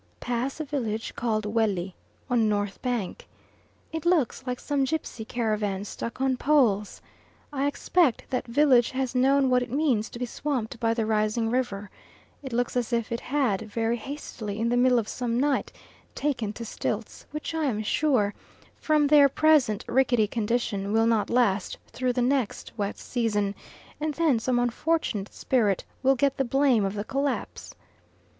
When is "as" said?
12.75-12.91